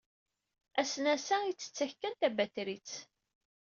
Asnas-a 0.79 1.37
ittett-ak 1.45 1.93
kan 1.97 2.15
tabatrit. 2.19 2.89